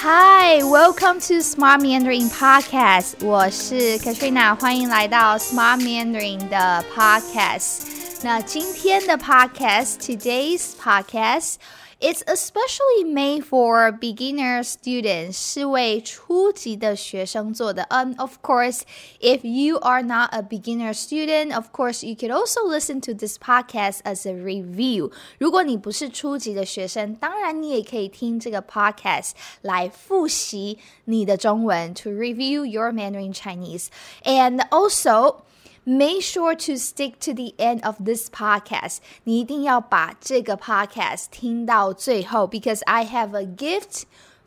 [0.00, 3.14] Hi, welcome to Smart Mandarin Podcast.
[3.24, 7.82] 我是 Katrina，欢迎来到 Smart Mandarin 的 Podcast。
[8.22, 11.54] 那今天的 Podcast，today's Podcast。
[12.00, 17.84] It's especially made for beginner students，是为初级的学生做的。
[17.90, 18.82] And of course,
[19.20, 23.38] if you are not a beginner student, of course you could also listen to this
[23.38, 25.10] podcast as a review.
[25.38, 29.30] 如果你不是初级的学生，当然你也可以听这个 podcast
[29.62, 33.86] 来复习你的中文，to review your Mandarin Chinese.
[34.22, 35.36] And also
[35.84, 38.98] Make sure to stick to the end of this podcast.
[39.22, 44.02] 你一定要把这个 podcast 听到最后，because I have a gift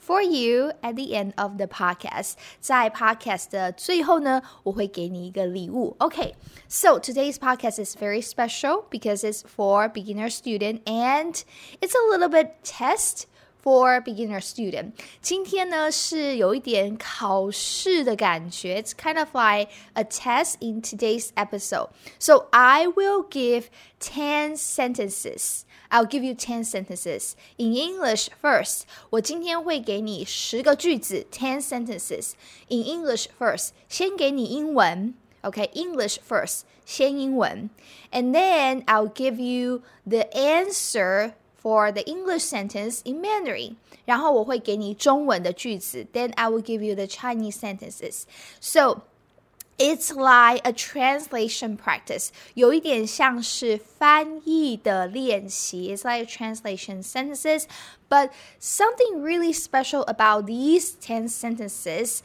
[0.05, 2.33] for you at the end of the podcast.
[2.59, 5.95] 在 podcast 的最后呢，我会给你一个礼物。
[5.99, 6.33] Okay,
[6.67, 11.43] so today's podcast is very special because it's for beginner student and
[11.79, 13.27] it's a little bit test
[13.63, 14.93] for beginner student.
[15.21, 18.81] 今天呢是有一点考试的感觉.
[18.81, 21.89] It's kind of like a test in today's episode.
[22.19, 23.65] So I will give
[23.99, 25.63] 10 sentences.
[25.91, 28.83] I'll give you 10 sentences in English first.
[29.09, 32.33] 我今天会给你十个句子10 sentences
[32.67, 33.69] in English first.
[33.87, 37.69] 先给你英文 Okay, English first, 先英文.
[38.11, 41.31] And then I'll give you the answer
[41.63, 43.75] for the English sentence in Mandarin.
[44.05, 48.23] 然后我会给你中文的句子，then I will give you the Chinese sentences.
[48.59, 49.01] So
[49.77, 55.95] it's like a translation practice，有一点像是翻译的练习。
[55.95, 57.65] It's like translation sentences,
[58.09, 62.19] but something really special about these ten sentences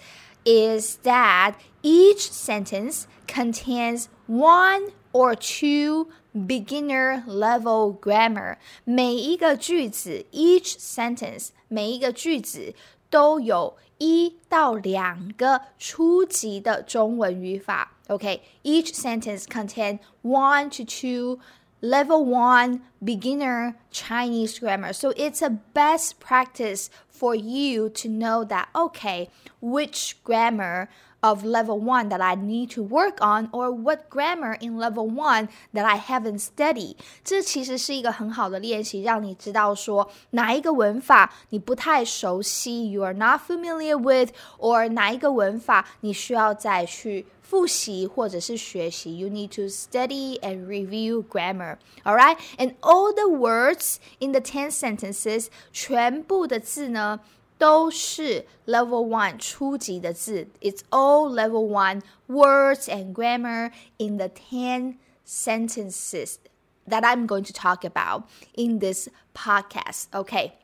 [0.44, 8.56] is that each sentence contains one or two beginner level grammar。
[8.84, 12.74] 每一个句子，each sentence，每一个句子
[13.10, 17.92] 都有一到两个初级的中文语法。
[18.08, 18.94] OK，each、okay?
[18.94, 21.38] sentence contain one to two
[21.80, 24.92] level one beginner Chinese grammar.
[24.92, 29.28] So it's a best practice for you to know that, okay,
[29.62, 30.88] which grammar
[31.20, 35.48] of level one that I need to work on, or what grammar in level one
[35.72, 36.96] that I haven't studied。
[37.24, 47.26] 这其实是一个很好的练习，让你知道说哪一个文法你不太熟悉，you are not familiar with，or 哪一个文法你需要再去。
[47.44, 51.76] 复习或者是学习，you need to study and review grammar.
[52.02, 57.20] Alright, and all the words in the ten sentences，全部的字呢
[57.58, 60.48] 都是 Level One 初级的字。
[60.60, 66.38] It's all Level One words and grammar in the ten sentences
[66.86, 68.24] that I'm going to talk about
[68.54, 70.06] in this podcast.
[70.12, 70.54] Okay,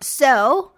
[0.00, 0.72] so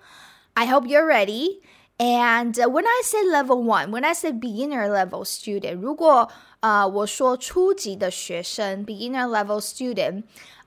[0.56, 1.60] I hope you're ready.
[2.00, 6.28] And uh, when I say level one, when I say beginner level student, 如果
[6.60, 10.22] 呃我说初级的学生 beginner level student,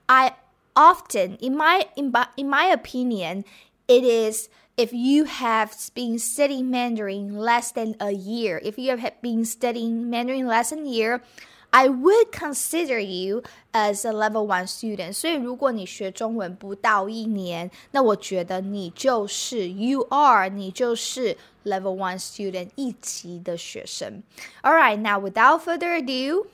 [0.06, 0.34] I
[0.74, 3.44] often, in my in, in my opinion,
[3.86, 9.20] it is if you have been studying Mandarin less than a year, if you have
[9.20, 11.20] been studying Mandarin less than a year,
[11.74, 13.42] I would consider you
[13.72, 15.14] as a level one student.
[15.14, 24.22] 所以如果你学中文不到一年，那我觉得你就是 you are 你就是 level one student 一级的学生。
[24.62, 26.46] All right, now without further ado.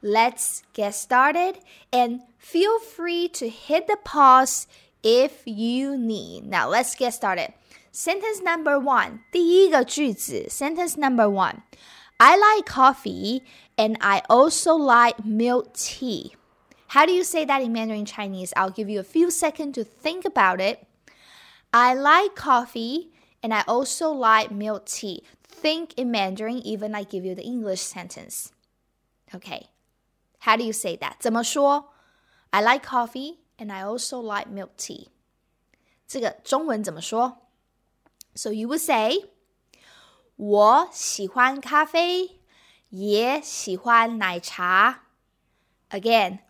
[0.00, 1.56] Let's get started
[1.90, 4.66] and feel free to hit the pause
[5.02, 6.46] if you need.
[6.46, 7.52] Now let's get started.
[7.92, 9.20] Sentence number one.
[9.32, 11.62] 第一个句子 sentence number one.
[12.18, 13.42] I like coffee
[13.76, 16.32] and I also like milk tea.
[16.88, 18.52] How do you say that in Mandarin Chinese?
[18.56, 20.86] I'll give you a few seconds to think about it.
[21.72, 23.10] I like coffee
[23.42, 25.22] and I also like milk tea.
[25.46, 28.52] Think in Mandarin, even I give you the English sentence.
[29.34, 29.68] Okay.
[30.40, 31.16] How do you say that?
[31.20, 31.92] 怎么说?
[32.50, 35.08] I like coffee and I also like milk tea.
[36.06, 37.38] 这个中文怎么说?
[38.34, 39.30] So you would say,
[40.36, 42.38] 我喜欢咖啡，
[42.90, 45.02] 也喜欢奶茶。
[45.90, 46.40] Again，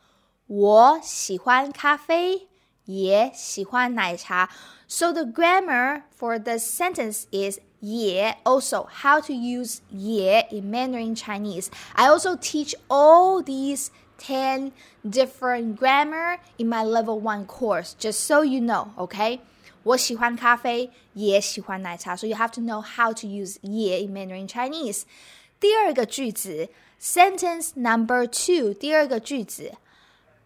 [0.46, 2.48] 我喜欢咖啡，
[2.84, 4.50] 也喜欢奶茶。
[4.86, 11.68] So the grammar for the sentence is 也 also how to use 也 in Mandarin Chinese.
[11.94, 13.88] I also teach all these
[14.22, 14.72] 10
[15.08, 19.40] different grammar in my level 1 course, just so you know, okay?
[19.84, 25.02] 我喜欢咖啡，也喜欢奶茶，so you have to know how to use 也 in Mandarin Chinese.
[25.60, 26.68] 第二个句子，
[27.00, 29.72] sentence number two，第二个句子，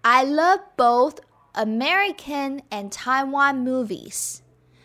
[0.02, 1.16] I love both
[1.54, 4.40] American and Taiwan movies.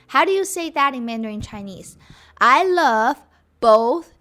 [0.08, 1.98] How do you say that in Mandarin Chinese?
[2.40, 3.18] I love
[3.60, 4.14] both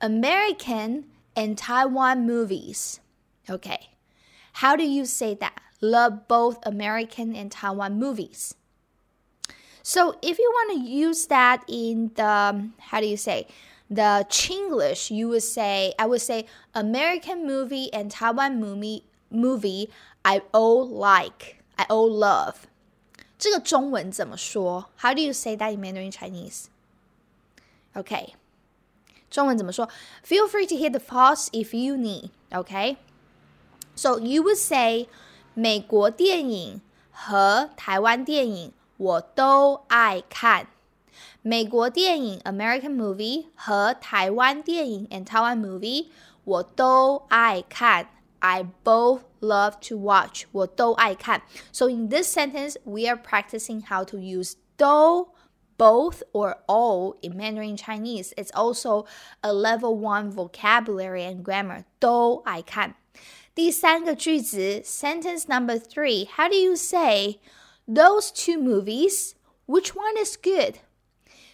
[0.00, 1.04] American
[1.34, 3.00] and Taiwan movies.
[3.48, 3.89] Okay.
[4.60, 5.60] How do you say that?
[5.80, 8.54] Love both American and Taiwan movies.
[9.82, 13.46] So if you want to use that in the how do you say
[13.88, 19.90] the Chinglish, you would say I would say American movie and Taiwan movie movie
[20.24, 22.66] I all like I all love.
[23.38, 24.86] 这个中文怎么说？
[24.98, 26.68] How do you say that in Mandarin Chinese?
[27.94, 28.32] Okay.
[29.30, 29.88] 中文怎么说？
[30.24, 32.30] Feel free to hit the pause if you need.
[32.50, 32.96] Okay.
[34.00, 35.08] So you would say
[35.54, 36.80] 美国电影
[37.10, 40.68] 和台湾电影我都爱看。
[41.42, 46.06] 美国电影 American movie 和台湾电影 and Taiwan movie
[46.44, 48.08] 我都爱看。
[48.40, 50.44] I both love to watch.
[50.52, 51.42] 我都爱看.
[51.72, 55.28] So in this sentence, we are practicing how to use 都
[55.78, 58.32] both or all in Mandarin Chinese.
[58.36, 59.06] It's also
[59.42, 61.84] a level one vocabulary and grammar.
[61.98, 62.96] 都爱看。
[63.54, 66.26] 第三个句子，sentence number three.
[66.26, 67.38] How do you say
[67.88, 69.34] those two movies?
[69.66, 70.80] Which one is good?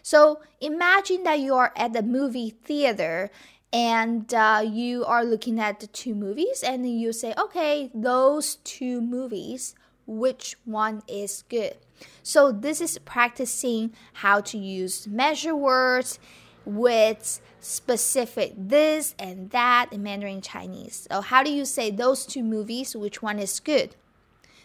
[0.02, 3.30] So imagine that you are at the movie theater
[3.72, 9.00] and uh, you are looking at the two movies and you say, okay, those two
[9.00, 9.74] movies,
[10.06, 11.76] which one is good?
[12.24, 16.18] So this is practicing how to use measure words
[16.66, 21.06] with specific this and that in Mandarin Chinese.
[21.10, 23.96] So how do you say those two movies, which one is good?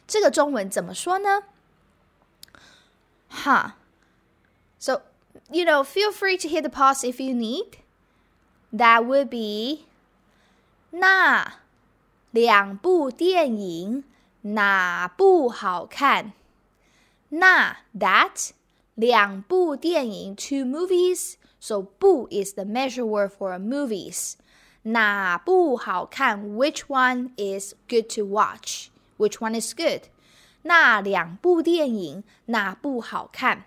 [0.08, 1.44] 这个中文怎么说呢？
[3.30, 3.72] Huh.
[4.80, 5.02] So,
[5.52, 7.80] you know, feel free to hit the pause if you need.
[8.72, 9.86] That would be
[10.92, 11.56] 那
[12.31, 14.04] 两部电影
[14.42, 16.34] 哪部好看？
[17.30, 18.52] 那 that
[18.96, 21.36] 两部电影 two movies.
[21.62, 24.35] so 部 is the measure word for movies.
[24.82, 28.88] 哪部好看？Which one is good to watch?
[29.17, 30.03] Which one is good?
[30.62, 33.62] 那两部电影哪部好看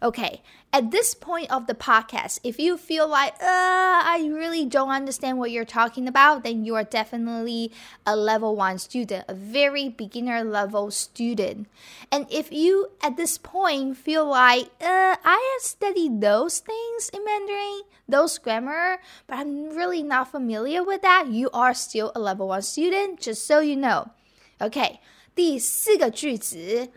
[0.00, 0.40] ？Okay,
[0.72, 5.38] at this point of the podcast, if you feel like, uh, I really don't understand
[5.38, 7.72] what you're talking about, then you are definitely
[8.04, 11.66] a level one student, a very beginner level student.
[12.12, 17.25] And if you at this point feel like, uh, I have studied those things, in
[17.25, 22.47] Mandarin, those grammar, but I'm really not familiar with that, you are still a level
[22.47, 24.11] one student, just so you know.
[24.59, 24.99] Okay,
[25.35, 26.89] 第四个句子，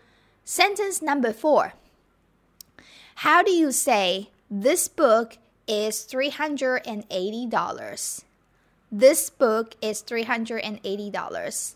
[0.45, 1.73] sentence number four.
[3.23, 5.37] How do you say this book
[5.67, 8.23] is $380?
[8.91, 11.73] This book is $380.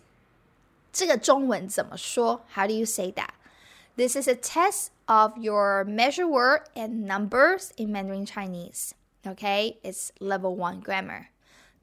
[0.92, 2.42] 这个中文怎么说?
[2.54, 3.30] How do you say that?
[3.96, 8.94] This is a test of your measure word and numbers in Mandarin Chinese.
[9.28, 11.30] Okay, it's level 1 grammar.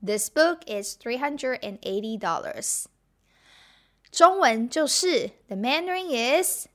[0.00, 2.86] This book is $380.
[4.10, 6.08] 中文就是 the Mandarin
[6.42, 6.68] is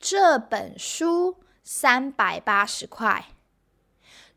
[0.00, 3.26] 这本书三百八十块。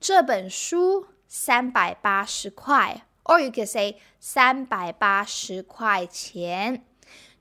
[0.01, 6.83] 这本书三百八十块，or you can say 三百八十块钱。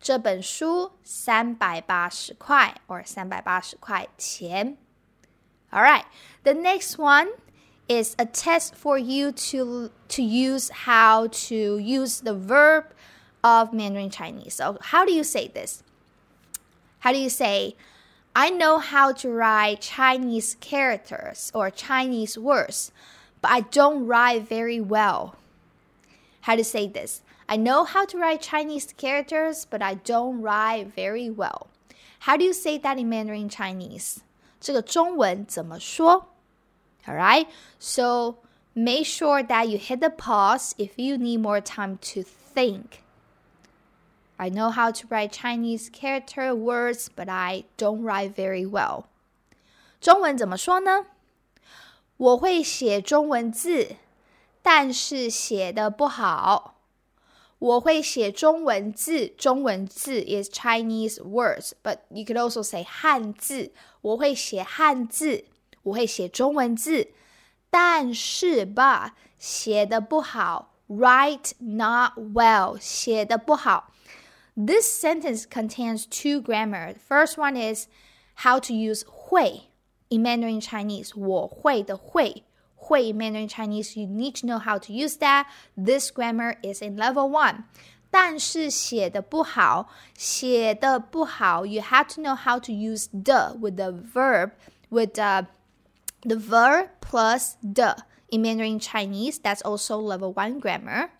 [0.03, 4.77] 这本书三百八十块，or 三百八十块钱。
[5.71, 6.05] All right,
[6.45, 7.29] the next one
[7.89, 12.85] is a test for you to to use how to use the verb
[13.43, 14.55] of Mandarin Chinese.
[14.55, 15.83] So, how do you say this?
[17.01, 17.77] How do you say
[18.35, 22.93] I know how to write Chinese characters or Chinese words,
[23.43, 25.35] but I don't write very well.
[26.43, 27.21] How to say this?
[27.47, 31.69] I know how to write Chinese characters, but I don't write very well.
[32.21, 34.19] How do you say that in Mandarin Chinese?
[34.61, 36.27] 这个中文怎么说?
[37.07, 37.47] Alright,
[37.79, 38.37] so
[38.75, 43.03] make sure that you hit the pause if you need more time to think.
[44.37, 49.05] I know how to write Chinese character words, but I don't write very well.
[50.01, 51.07] 中文怎么说呢？
[52.19, 53.97] 我会写中文字，
[54.63, 56.72] 但是写的不好。
[57.63, 63.73] 我会写中文字，中文字 is Chinese words, but you could also say 汉字。
[64.01, 65.45] 我会写汉字，
[65.83, 67.09] 我会写中文字，
[67.69, 70.75] 但是吧，写的不好。
[70.89, 73.93] Write not well，写的不好。
[74.55, 76.95] this sentence contains two grammar.
[76.95, 77.89] The first one is
[78.37, 79.69] how to use 会
[80.09, 81.11] in Mandarin Chinese.
[81.15, 82.45] 我会的会
[82.83, 83.99] 会 in Mandarin Chinese.
[83.99, 85.47] You need to know how to use that.
[85.77, 87.65] This grammar is in level one.
[88.11, 91.67] 但是写的不好，写的不好。
[91.67, 94.53] You have to know how to use the with the verb
[94.89, 95.47] with the
[96.23, 97.97] the verb plus the
[98.31, 99.39] in Mandarin Chinese.
[99.41, 101.11] That's also level one grammar.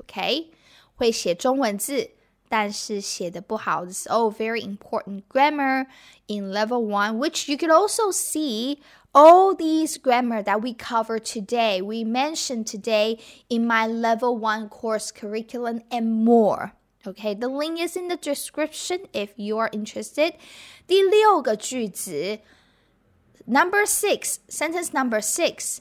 [0.00, 0.48] Okay，
[0.96, 2.10] 会写中文字。
[2.48, 3.86] 但是写的不好.
[3.86, 5.86] This is all very important grammar
[6.26, 8.76] in level one, which you could also see
[9.16, 13.18] all these grammar that we cover today, we mentioned today
[13.50, 16.72] in my level one course curriculum and more.
[17.06, 20.34] Okay, the link is in the description if you are interested.
[20.86, 22.38] 第六个句子,
[23.46, 25.80] number six, sentence number six.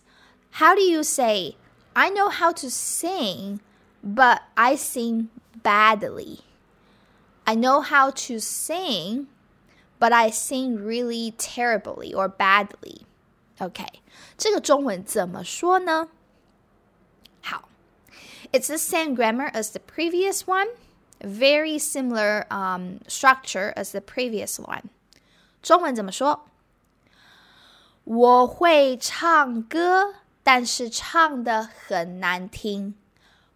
[0.56, 1.56] How do you say,
[1.96, 3.60] I know how to sing,
[4.04, 5.30] but I sing
[5.64, 6.40] badly?
[7.46, 9.28] I know how to sing,
[10.00, 13.06] but I sing really terribly or badly.
[13.60, 13.86] OK，
[14.38, 16.10] 这个中文怎么说呢？
[17.42, 17.70] 好，
[18.52, 20.68] It's the same grammar as the previous one,
[21.20, 24.84] very similar um structure as the previous one.
[25.62, 26.46] 中文怎么说？
[28.04, 32.96] 我会唱歌，但是唱的很难听。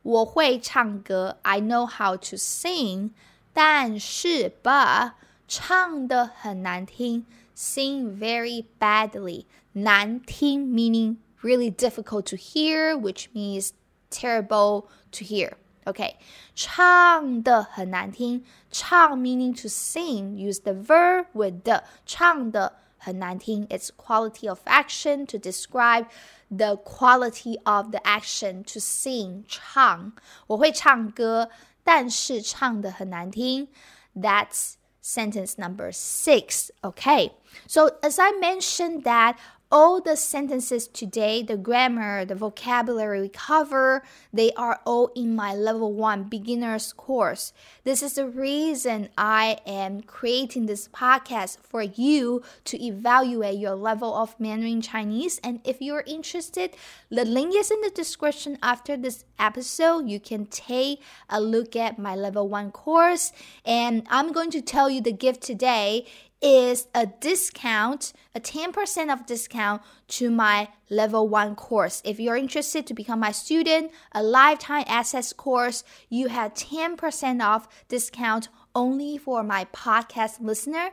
[0.04, 3.10] 我会唱歌，I know how to sing，
[3.54, 5.14] 但是 but
[5.48, 7.26] 唱的很难听，
[7.58, 9.46] sing very badly。
[9.74, 13.72] 难听 meaning really difficult to hear, which means
[14.10, 15.54] terrible to hear.
[15.86, 16.16] Okay,
[16.56, 20.36] 唱的很难听，唱 meaning to sing.
[20.36, 23.68] Use the verb with the 唱的很难听.
[23.68, 26.08] It's quality of action to describe
[26.50, 30.14] the quality of the action to sing 唱。
[30.48, 31.50] 我会唱歌，
[31.84, 33.68] 但是唱的很难听。
[34.16, 34.74] That's
[35.04, 36.70] sentence number six.
[36.82, 37.34] Okay,
[37.68, 39.36] so as I mentioned that
[39.71, 45.55] all the sentences today, the grammar, the vocabulary we cover, they are all in my
[45.55, 47.53] level one beginners course.
[47.85, 54.15] This is the reason I am creating this podcast for you to evaluate your level
[54.15, 55.39] of Mandarin Chinese.
[55.45, 56.77] And if you're interested,
[57.09, 60.09] the link is in the description after this episode.
[60.09, 63.33] You can take a look at my level one course.
[63.65, 66.07] And I'm going to tell you the gift today
[66.43, 72.01] is a discount, a 10% of discount to my level one course.
[72.05, 77.69] If you're interested to become my student, a lifetime access course, you have 10% off
[77.89, 80.91] discount only for my podcast listener.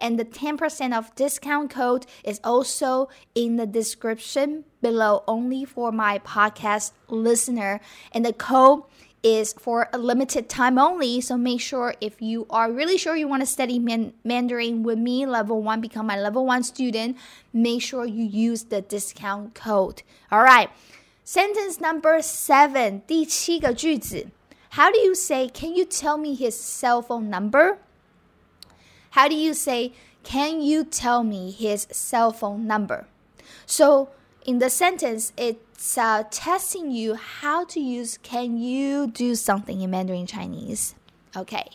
[0.00, 6.20] And the 10% of discount code is also in the description below only for my
[6.20, 7.80] podcast listener.
[8.12, 8.84] And the code
[9.23, 11.21] is for a limited time only.
[11.21, 14.99] So make sure if you are really sure you want to study man- Mandarin with
[14.99, 17.17] me, level one, become my level one student,
[17.53, 20.03] make sure you use the discount code.
[20.31, 20.69] All right.
[21.23, 24.27] Sentence number seven, 第七个句子.
[24.71, 27.77] How do you say, can you tell me his cell phone number?
[29.11, 33.05] How do you say, can you tell me his cell phone number?
[33.65, 34.09] So
[34.47, 39.89] in the sentence, it's uh, testing you how to use can you do something in
[39.91, 40.95] Mandarin Chinese.
[41.35, 41.67] Okay,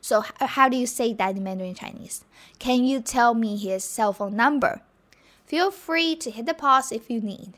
[0.00, 2.24] so how do you say that in Mandarin Chinese?
[2.58, 4.82] Can you tell me his cell phone number?
[5.46, 7.54] Feel free to hit the pause if you need.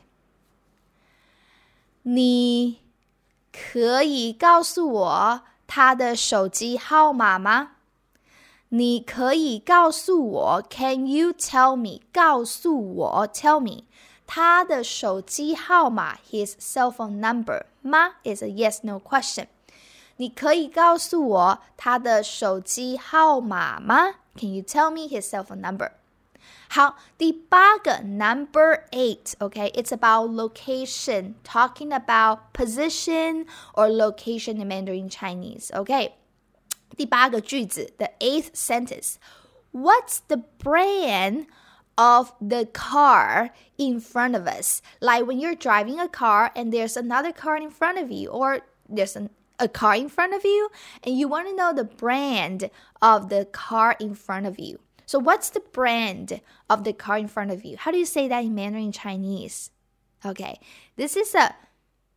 [2.05, 2.79] 你
[3.51, 7.71] 可以告诉我他的手机号码吗？
[8.69, 12.01] 你可以告诉我，Can you tell me？
[12.11, 13.83] 告诉我，tell me。
[14.27, 19.47] 他的手机号码 his cell phone number 吗 is a yes no question。
[20.17, 24.15] 你可以告诉我他的手机号码吗？
[24.35, 25.91] Can you tell me his cell phone number？
[26.69, 29.93] 好，第八个 number eight，OK，it's、okay?
[29.93, 36.13] about location，talking about position or location in Mandarin Chinese，OK。
[36.97, 40.41] 第八个句子，the eighth sentence，What's the
[41.98, 44.82] Brand？of the car in front of us.
[45.00, 48.60] Like when you're driving a car and there's another car in front of you, or
[48.88, 50.70] there's an, a car in front of you,
[51.02, 52.70] and you want to know the brand
[53.02, 54.78] of the car in front of you.
[55.06, 57.76] So, what's the brand of the car in front of you?
[57.78, 59.70] How do you say that in Mandarin Chinese?
[60.24, 60.60] Okay,
[60.96, 61.54] this is a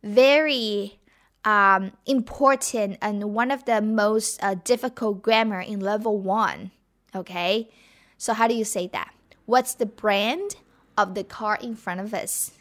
[0.02, 0.98] very
[1.44, 6.70] um, important and one of the most uh, difficult grammar in level one.
[7.14, 7.70] Okay,
[8.18, 9.12] so how do you say that?
[9.45, 10.57] What's the brand
[10.97, 12.51] of the car in front of us?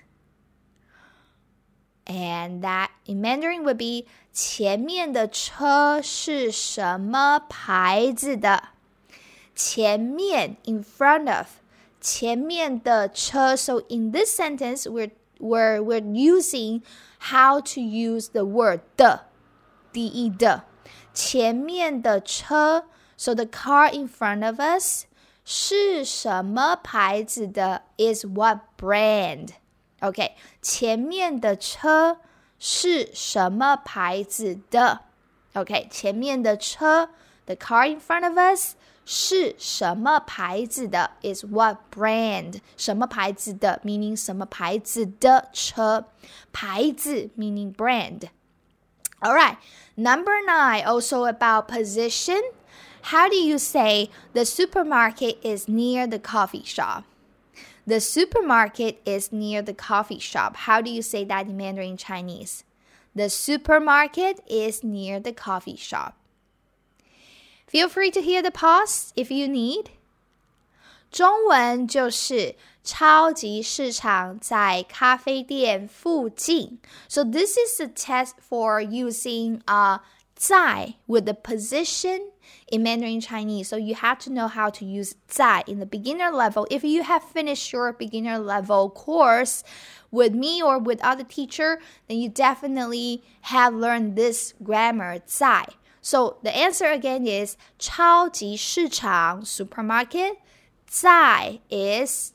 [2.07, 8.69] And that in Mandarin would be 前面的车是什么牌子的？
[9.57, 11.47] 前面 in front of
[12.00, 13.57] 前面的车.
[13.57, 16.83] So in this sentence, we're we're we're using
[17.31, 19.23] how to use the word the,
[19.93, 20.64] de 的。
[21.12, 22.85] 前面的车，
[23.16, 25.07] so the car in front of us
[25.50, 27.83] 是什么牌子的？
[27.97, 32.19] Is what brand？OK，前面的车
[32.59, 35.00] 是什么牌子的？
[35.55, 37.11] OK，前面的车，
[37.47, 38.75] the car in front of us
[39.05, 41.12] 是什么牌子的？
[41.23, 42.61] Is what brand？
[42.76, 43.81] 什么牌子的？
[43.85, 46.07] meaning 什么牌子的车？
[46.52, 49.57] 牌子 meaning brand。All right,
[49.95, 52.43] number nine, also about position.
[53.02, 57.05] How do you say the supermarket is near the coffee shop?
[57.87, 60.57] The supermarket is near the coffee shop.
[60.57, 62.64] How do you say that in Mandarin Chinese?
[63.14, 66.16] The supermarket is near the coffee shop.
[67.69, 69.90] Feel free to hear the pause if you need.
[71.12, 76.78] 中文就是超级市场在咖啡店附近。
[77.09, 80.00] So this is a test for using uh
[80.35, 82.33] 在 with the position
[82.69, 83.69] in Mandarin Chinese.
[83.69, 86.66] So you have to know how to use 在 in the beginner level.
[86.71, 89.62] If you have finished your beginner level course
[90.11, 91.78] with me or with other teacher,
[92.09, 95.64] then you definitely have learned this grammar 在.
[96.00, 100.37] So the answer again is 超级市场 supermarket
[100.87, 102.33] 在 is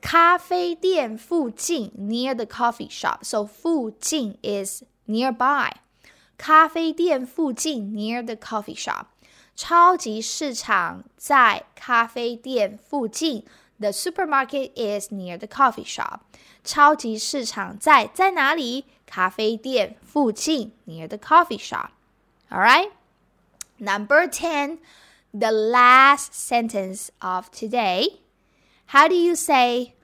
[0.00, 3.24] 咖啡店附近 near the coffee shop.
[3.24, 5.72] So 附近 is nearby.
[6.38, 9.06] 咖啡店附近 near the coffee shop.
[9.56, 13.44] 超级市场在咖啡店附近。
[13.78, 16.20] The supermarket is near the coffee shop.
[16.62, 18.84] 超级市场在在哪里？
[19.06, 21.90] 咖啡店附近 near the coffee shop.
[22.50, 22.90] All right.
[23.78, 24.78] Number 10
[25.32, 28.20] the last sentence of today.
[28.86, 29.94] How do you say,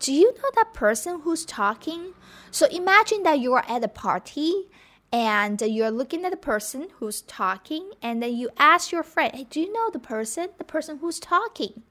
[0.00, 2.14] Do you know that person who's talking?
[2.50, 4.68] So imagine that you are at a party
[5.12, 9.46] and you're looking at the person who's talking, and then you ask your friend, Hey,
[9.48, 10.48] do you know the person?
[10.58, 11.82] The person who's talking.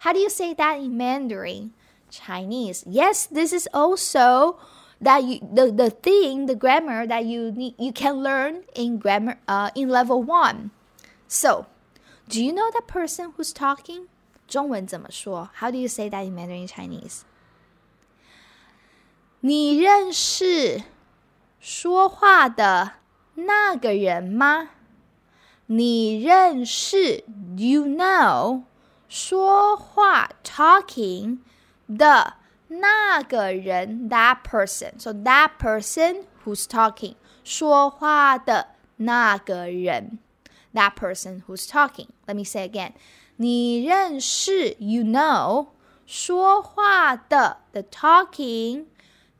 [0.00, 1.72] How do you say that in Mandarin?
[2.10, 2.84] Chinese.
[2.86, 4.58] Yes, this is also
[5.00, 9.38] that you the, the thing, the grammar that you need you can learn in grammar
[9.48, 10.70] uh, in level one.
[11.26, 11.66] So
[12.28, 14.08] do you know that person who's talking?
[14.46, 15.50] 中文怎么说?
[15.54, 17.22] How do you say that in Mandarin Chinese?
[19.40, 20.82] 你认识
[21.64, 22.92] 说话的
[23.34, 24.70] 那个人吗？
[25.66, 27.24] 你认识
[27.56, 28.62] you know
[29.08, 31.38] 说话 talking
[31.86, 32.34] 的
[32.68, 34.98] 那个人 that person.
[34.98, 40.18] So that person who's talking 说话的那个人。
[40.72, 42.08] that person who's talking.
[42.26, 42.92] Let me say again.
[43.36, 45.68] 你认识 you know
[46.06, 48.84] 说话的 the talking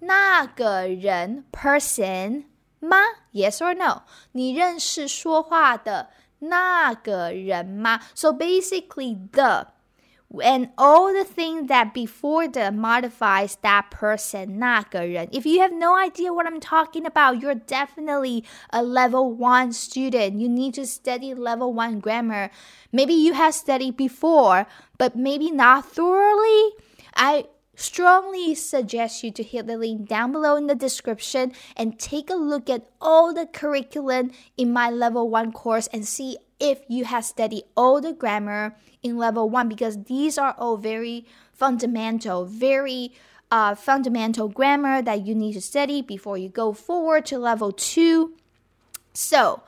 [0.05, 2.44] 那个人 person
[2.79, 2.96] 吗？
[3.33, 4.03] Yes or no？
[4.33, 8.01] 你认识说话的那个人吗？
[8.14, 9.68] So basically the
[10.33, 15.27] and all the things that before the modifies that person 那个人.
[15.33, 20.38] If you have no idea what I'm talking about, you're definitely a level 1 student.
[20.38, 22.51] You need to study level 1 grammar.
[22.92, 26.77] Maybe you have studied before, but maybe not thoroughly.
[27.16, 32.29] I strongly suggest you to hit the link down below in the description and take
[32.29, 37.07] a look at all the curriculum in my level 1 course and see if you
[37.07, 43.12] have studied all the grammar in level 1 because these are all very fundamental very
[43.51, 48.35] uh, fundamental grammar that you need to study before you go forward to level 2
[49.14, 49.62] so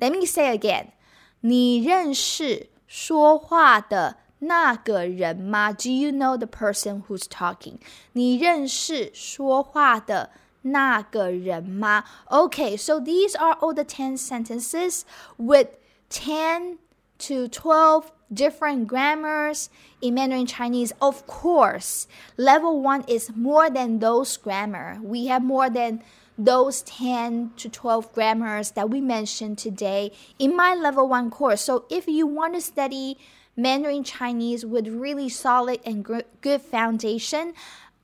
[0.00, 0.92] let me say again
[1.40, 5.72] 你认识说话的 那个人吗？
[5.72, 7.78] Do you know the person who's talking？
[8.12, 10.30] 你认识说话的
[10.62, 12.04] 那个人吗？
[12.28, 15.02] Okay, so these are all the ten sentences
[15.38, 15.68] with
[16.10, 16.78] ten
[17.18, 19.68] to twelve different grammars
[20.00, 20.92] in Mandarin Chinese.
[20.98, 24.98] Of course, level one is more than those grammar.
[25.02, 26.00] We have more than
[26.38, 31.62] those 10 to 12 grammars that we mentioned today in my level 1 course.
[31.62, 33.16] So if you want to study
[33.55, 37.53] Mandarin Chinese with really solid and good foundation,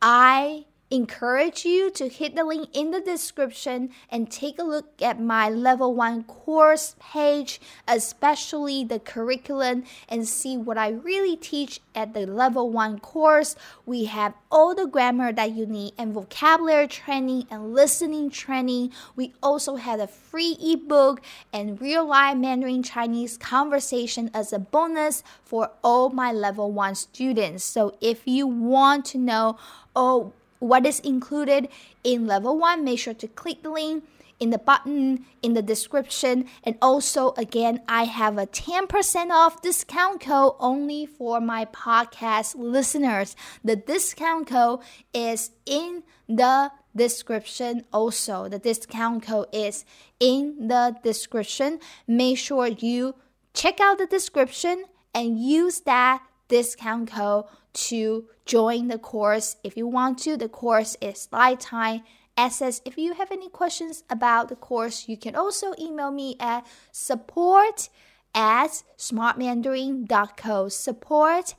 [0.01, 5.19] I encourage you to hit the link in the description and take a look at
[5.19, 12.13] my level 1 course page, especially the curriculum, and see what I really teach at
[12.13, 13.55] the level 1 course.
[13.85, 18.93] We have all the grammar that you need and vocabulary training and listening training.
[19.15, 21.21] We also have a free ebook
[21.51, 27.65] and real life Mandarin Chinese conversation as a bonus for all my level 1 students.
[27.65, 29.57] So if you want to know,
[29.95, 31.67] oh, what is included
[32.03, 34.03] in level 1 make sure to click the link
[34.39, 36.45] in the button in the description.
[36.63, 43.35] And also, again, I have a 10% off discount code only for my podcast listeners.
[43.63, 44.81] The discount code
[45.13, 48.49] is in the description also.
[48.49, 49.85] The discount code is
[50.19, 51.79] in the description.
[52.07, 53.15] Make sure you
[53.53, 59.87] check out the description and use that discount code to join the course if you
[59.87, 60.37] want to.
[60.37, 62.03] The course is lifetime
[62.35, 62.81] access.
[62.85, 67.89] If you have any questions about the course, you can also email me at support
[68.33, 70.69] at smartmandarin.co.
[70.69, 71.55] Support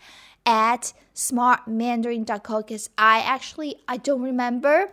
[0.47, 4.93] at smartmandarin.co because I actually I don't remember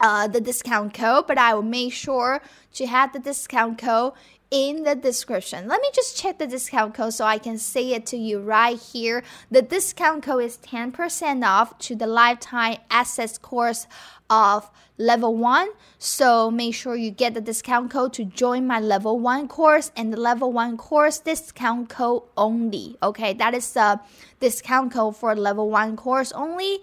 [0.00, 2.40] uh, the discount code, but I will make sure
[2.74, 4.12] to have the discount code
[4.50, 5.68] in the description.
[5.68, 8.78] Let me just check the discount code so I can say it to you right
[8.78, 9.22] here.
[9.50, 13.86] The discount code is 10% off to the lifetime access course
[14.30, 15.68] of level 1.
[15.98, 20.12] So make sure you get the discount code to join my level 1 course and
[20.12, 22.96] the level 1 course discount code only.
[23.02, 24.00] Okay, that is the
[24.40, 26.78] discount code for level 1 course only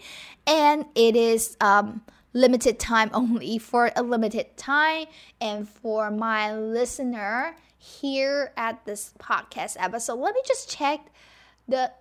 [0.45, 2.01] and it is um
[2.35, 5.07] limited time only for a limited time
[5.41, 10.99] and for my listener here at this podcast episode let me just check
[11.67, 11.91] the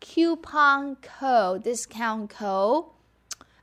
[0.00, 2.84] coupon code discount code.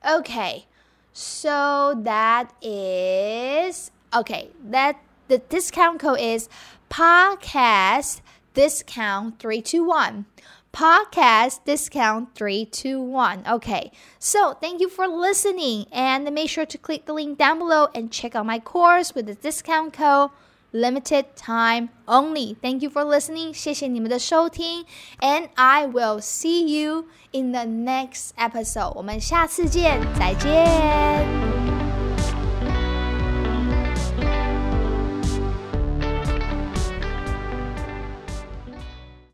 [0.05, 0.65] Okay
[1.13, 6.49] so that is okay that the discount code is
[6.89, 8.19] podcast
[8.53, 10.25] discount 321
[10.74, 13.44] podcast discount 321.
[13.48, 17.88] Okay, so thank you for listening and make sure to click the link down below
[17.94, 20.30] and check out my course with the discount code
[20.72, 22.56] limited time only.
[22.62, 23.52] Thank you for listening.
[23.52, 24.84] 谢谢你们的收听
[25.20, 28.92] and I will see you in the next episode.
[28.94, 31.53] 我们下次见，再见。